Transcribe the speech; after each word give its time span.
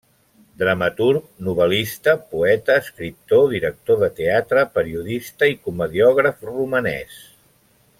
Dramaturg, 0.61 1.27
novel·lista, 1.47 2.15
poeta, 2.33 2.79
escriptor, 2.85 3.45
director 3.53 4.01
de 4.07 4.11
teatre, 4.23 4.67
periodista 4.81 5.55
i 5.55 5.57
comediògraf 5.69 6.47
romanès. 6.53 7.25